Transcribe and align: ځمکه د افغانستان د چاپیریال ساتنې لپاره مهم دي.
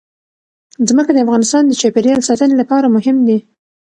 ځمکه 0.87 1.11
د 1.13 1.17
افغانستان 1.25 1.63
د 1.67 1.71
چاپیریال 1.81 2.21
ساتنې 2.29 2.55
لپاره 2.61 2.93
مهم 2.95 3.17
دي. 3.27 3.37